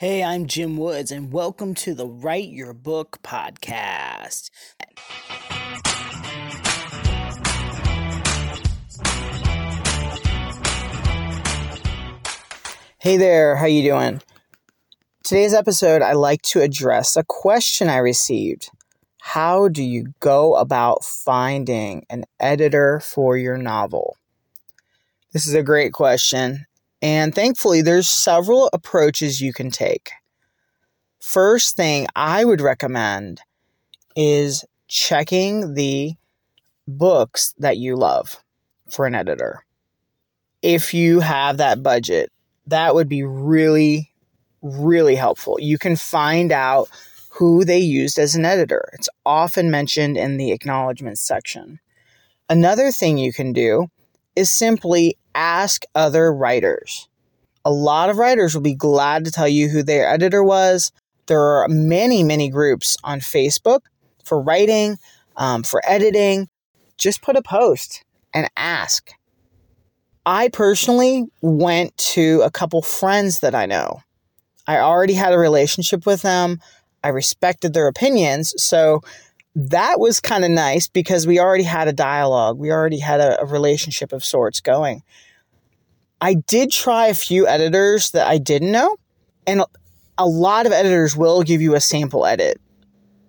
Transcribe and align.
Hey, 0.00 0.24
I'm 0.24 0.46
Jim 0.46 0.78
Woods, 0.78 1.12
and 1.12 1.30
welcome 1.30 1.74
to 1.74 1.92
the 1.92 2.06
Write 2.06 2.48
Your 2.48 2.72
Book 2.72 3.18
podcast. 3.22 4.48
Hey 12.96 13.18
there, 13.18 13.56
how 13.56 13.66
you 13.66 13.82
doing? 13.82 14.22
Today's 15.22 15.52
episode, 15.52 16.00
I 16.00 16.14
like 16.14 16.40
to 16.44 16.62
address 16.62 17.14
a 17.18 17.22
question 17.22 17.90
I 17.90 17.98
received. 17.98 18.70
How 19.20 19.68
do 19.68 19.82
you 19.82 20.14
go 20.20 20.56
about 20.56 21.04
finding 21.04 22.06
an 22.08 22.24
editor 22.40 23.00
for 23.00 23.36
your 23.36 23.58
novel? 23.58 24.16
This 25.34 25.46
is 25.46 25.52
a 25.52 25.62
great 25.62 25.92
question, 25.92 26.64
and 27.02 27.34
thankfully, 27.34 27.82
there's 27.82 28.08
several 28.08 28.68
approaches 28.72 29.40
you 29.40 29.52
can 29.52 29.70
take. 29.70 30.10
First 31.20 31.76
thing 31.76 32.06
I 32.14 32.44
would 32.44 32.60
recommend 32.60 33.40
is 34.16 34.64
checking 34.88 35.74
the 35.74 36.14
books 36.86 37.54
that 37.58 37.76
you 37.78 37.96
love 37.96 38.42
for 38.90 39.06
an 39.06 39.14
editor. 39.14 39.64
If 40.62 40.92
you 40.92 41.20
have 41.20 41.58
that 41.58 41.82
budget, 41.82 42.30
that 42.66 42.94
would 42.94 43.08
be 43.08 43.22
really, 43.22 44.12
really 44.62 45.14
helpful. 45.14 45.58
You 45.60 45.78
can 45.78 45.96
find 45.96 46.52
out 46.52 46.88
who 47.30 47.64
they 47.64 47.78
used 47.78 48.18
as 48.18 48.34
an 48.34 48.44
editor. 48.44 48.90
It's 48.92 49.08
often 49.24 49.70
mentioned 49.70 50.16
in 50.16 50.36
the 50.36 50.52
acknowledgments 50.52 51.22
section. 51.22 51.80
Another 52.48 52.90
thing 52.90 53.16
you 53.16 53.32
can 53.32 53.52
do 53.52 53.88
is 54.36 54.52
simply 54.52 55.16
ask 55.34 55.82
other 55.94 56.32
writers. 56.32 57.08
A 57.64 57.70
lot 57.70 58.08
of 58.08 58.16
writers 58.16 58.54
will 58.54 58.62
be 58.62 58.74
glad 58.74 59.24
to 59.24 59.30
tell 59.30 59.48
you 59.48 59.68
who 59.68 59.82
their 59.82 60.08
editor 60.08 60.42
was. 60.42 60.92
There 61.26 61.40
are 61.40 61.68
many, 61.68 62.24
many 62.24 62.48
groups 62.48 62.96
on 63.04 63.20
Facebook 63.20 63.80
for 64.24 64.40
writing, 64.40 64.96
um, 65.36 65.62
for 65.62 65.82
editing. 65.86 66.48
Just 66.96 67.22
put 67.22 67.36
a 67.36 67.42
post 67.42 68.04
and 68.32 68.50
ask. 68.56 69.10
I 70.24 70.48
personally 70.48 71.26
went 71.40 71.96
to 71.96 72.42
a 72.42 72.50
couple 72.50 72.82
friends 72.82 73.40
that 73.40 73.54
I 73.54 73.66
know. 73.66 74.02
I 74.66 74.78
already 74.78 75.14
had 75.14 75.32
a 75.32 75.38
relationship 75.38 76.06
with 76.06 76.22
them. 76.22 76.60
I 77.02 77.08
respected 77.08 77.72
their 77.72 77.88
opinions. 77.88 78.54
So 78.56 79.00
that 79.56 79.98
was 79.98 80.20
kind 80.20 80.44
of 80.44 80.50
nice 80.50 80.88
because 80.88 81.26
we 81.26 81.40
already 81.40 81.64
had 81.64 81.88
a 81.88 81.92
dialogue. 81.92 82.58
We 82.58 82.70
already 82.70 82.98
had 82.98 83.20
a, 83.20 83.40
a, 83.40 83.44
relationship 83.44 84.12
of 84.12 84.24
sorts 84.24 84.60
going. 84.60 85.02
I 86.20 86.34
did 86.34 86.70
try 86.70 87.06
a 87.06 87.14
few 87.14 87.48
editors 87.48 88.12
that 88.12 88.26
I 88.28 88.38
didn't 88.38 88.70
know, 88.70 88.96
and 89.46 89.62
a 90.18 90.26
lot 90.26 90.66
of 90.66 90.72
editors 90.72 91.16
will 91.16 91.42
give 91.42 91.60
you 91.62 91.74
a 91.74 91.80
sample 91.80 92.26
edit, 92.26 92.60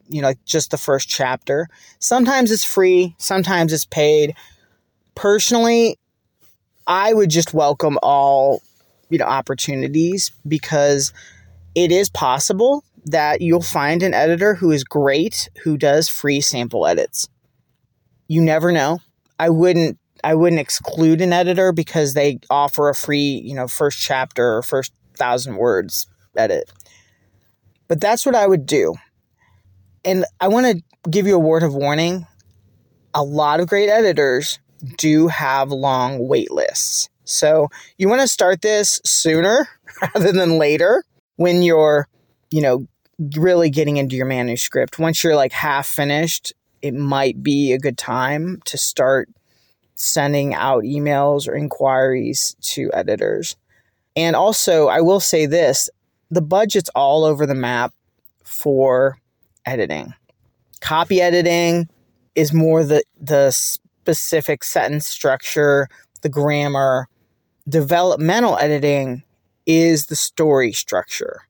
you 0.09 0.21
know, 0.21 0.27
like 0.27 0.45
just 0.45 0.71
the 0.71 0.77
first 0.77 1.09
chapter. 1.09 1.67
Sometimes 1.99 2.51
it's 2.51 2.65
free, 2.65 3.15
sometimes 3.17 3.73
it's 3.73 3.85
paid. 3.85 4.35
Personally, 5.15 5.97
I 6.85 7.13
would 7.13 7.29
just 7.29 7.53
welcome 7.53 7.97
all, 8.03 8.61
you 9.09 9.17
know, 9.17 9.25
opportunities 9.25 10.31
because 10.47 11.13
it 11.75 11.91
is 11.91 12.09
possible 12.09 12.83
that 13.05 13.41
you'll 13.41 13.61
find 13.61 14.03
an 14.03 14.13
editor 14.13 14.55
who 14.55 14.71
is 14.71 14.83
great 14.83 15.49
who 15.63 15.77
does 15.77 16.07
free 16.07 16.41
sample 16.41 16.85
edits. 16.85 17.27
You 18.27 18.41
never 18.41 18.71
know. 18.71 18.99
I 19.39 19.49
wouldn't 19.49 19.97
I 20.23 20.35
wouldn't 20.35 20.59
exclude 20.61 21.21
an 21.21 21.33
editor 21.33 21.71
because 21.71 22.13
they 22.13 22.39
offer 22.49 22.89
a 22.89 22.95
free, 22.95 23.41
you 23.43 23.55
know, 23.55 23.67
first 23.67 23.99
chapter 23.99 24.55
or 24.57 24.61
first 24.61 24.93
thousand 25.17 25.55
words 25.55 26.07
edit. 26.37 26.71
But 27.87 27.99
that's 27.99 28.25
what 28.25 28.35
I 28.35 28.47
would 28.47 28.65
do. 28.65 28.95
And 30.05 30.25
I 30.39 30.47
want 30.47 30.65
to 30.67 31.09
give 31.09 31.27
you 31.27 31.35
a 31.35 31.39
word 31.39 31.63
of 31.63 31.73
warning. 31.73 32.27
A 33.13 33.23
lot 33.23 33.59
of 33.59 33.67
great 33.67 33.89
editors 33.89 34.59
do 34.97 35.27
have 35.27 35.71
long 35.71 36.27
wait 36.27 36.51
lists. 36.51 37.09
So 37.23 37.69
you 37.97 38.09
want 38.09 38.21
to 38.21 38.27
start 38.27 38.61
this 38.61 38.99
sooner 39.05 39.67
rather 40.01 40.31
than 40.31 40.57
later 40.57 41.03
when 41.35 41.61
you're, 41.61 42.07
you 42.51 42.61
know, 42.61 42.87
really 43.35 43.69
getting 43.69 43.97
into 43.97 44.15
your 44.15 44.25
manuscript. 44.25 44.99
Once 44.99 45.23
you're 45.23 45.35
like 45.35 45.51
half 45.51 45.87
finished, 45.87 46.53
it 46.81 46.93
might 46.93 47.43
be 47.43 47.73
a 47.73 47.79
good 47.79 47.97
time 47.97 48.61
to 48.65 48.77
start 48.77 49.29
sending 49.95 50.55
out 50.55 50.83
emails 50.83 51.47
or 51.47 51.55
inquiries 51.55 52.55
to 52.61 52.89
editors. 52.93 53.55
And 54.15 54.35
also, 54.35 54.87
I 54.87 55.01
will 55.01 55.19
say 55.19 55.45
this 55.45 55.89
the 56.31 56.41
budget's 56.41 56.89
all 56.95 57.23
over 57.23 57.45
the 57.45 57.55
map 57.55 57.93
for 58.43 59.17
editing. 59.65 60.13
Copy 60.79 61.21
editing 61.21 61.87
is 62.35 62.53
more 62.53 62.83
the, 62.83 63.03
the 63.19 63.51
specific 63.51 64.63
sentence 64.63 65.07
structure, 65.07 65.87
the 66.21 66.29
grammar. 66.29 67.07
Developmental 67.69 68.57
editing 68.57 69.23
is 69.67 70.07
the 70.07 70.15
story 70.15 70.71
structure. 70.71 71.41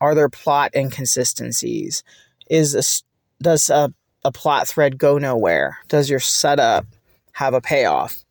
Are 0.00 0.14
there 0.14 0.28
plot 0.28 0.72
inconsistencies? 0.74 2.02
Is 2.48 3.02
does 3.42 3.70
a, 3.70 3.92
a 4.24 4.32
plot 4.32 4.66
thread 4.66 4.98
go 4.98 5.18
nowhere? 5.18 5.78
Does 5.88 6.08
your 6.08 6.20
setup 6.20 6.86
have 7.32 7.54
a 7.54 7.60
payoff? 7.60 8.24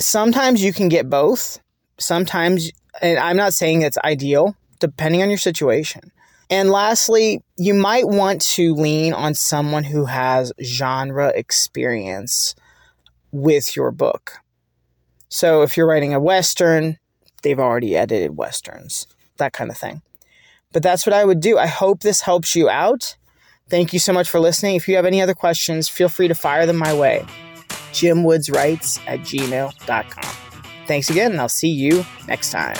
Sometimes 0.00 0.62
you 0.62 0.72
can 0.72 0.88
get 0.88 1.10
both. 1.10 1.60
Sometimes, 1.98 2.70
and 3.02 3.18
I'm 3.18 3.36
not 3.36 3.54
saying 3.54 3.82
it's 3.82 3.98
ideal, 4.04 4.56
depending 4.78 5.22
on 5.22 5.28
your 5.28 5.38
situation. 5.38 6.12
And 6.50 6.70
lastly, 6.70 7.42
you 7.56 7.74
might 7.74 8.08
want 8.08 8.40
to 8.42 8.74
lean 8.74 9.12
on 9.12 9.34
someone 9.34 9.84
who 9.84 10.06
has 10.06 10.52
genre 10.62 11.28
experience 11.34 12.54
with 13.32 13.76
your 13.76 13.90
book. 13.90 14.38
So 15.28 15.62
if 15.62 15.76
you're 15.76 15.88
writing 15.88 16.14
a 16.14 16.20
Western, 16.20 16.98
they've 17.42 17.58
already 17.58 17.96
edited 17.96 18.36
Westerns 18.36 19.06
that 19.38 19.52
kind 19.52 19.70
of 19.70 19.78
thing. 19.78 20.02
But 20.72 20.82
that's 20.82 21.06
what 21.06 21.14
I 21.14 21.24
would 21.24 21.40
do. 21.40 21.58
I 21.58 21.66
hope 21.66 22.00
this 22.00 22.20
helps 22.20 22.54
you 22.54 22.68
out. 22.68 23.16
Thank 23.68 23.92
you 23.92 23.98
so 23.98 24.12
much 24.12 24.28
for 24.28 24.40
listening. 24.40 24.76
If 24.76 24.88
you 24.88 24.96
have 24.96 25.06
any 25.06 25.20
other 25.20 25.34
questions, 25.34 25.88
feel 25.88 26.08
free 26.08 26.28
to 26.28 26.34
fire 26.34 26.66
them 26.66 26.76
my 26.76 26.94
way. 26.94 27.24
JimWoodsWrites 27.92 29.00
at 29.06 29.20
gmail.com. 29.20 30.36
Thanks 30.86 31.10
again, 31.10 31.32
and 31.32 31.40
I'll 31.40 31.48
see 31.48 31.68
you 31.68 32.04
next 32.26 32.50
time. 32.50 32.76